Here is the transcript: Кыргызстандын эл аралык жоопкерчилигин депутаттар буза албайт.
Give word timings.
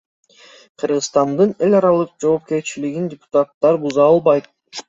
Кыргызстандын 0.83 1.51
эл 1.67 1.73
аралык 1.81 2.11
жоопкерчилигин 2.25 3.05
депутаттар 3.15 3.81
буза 3.85 4.09
албайт. 4.11 4.45